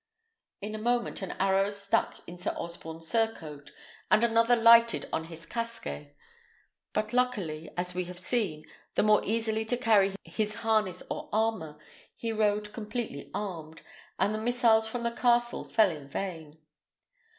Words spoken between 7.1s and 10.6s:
luckily, as we have seen, the more easily to carry his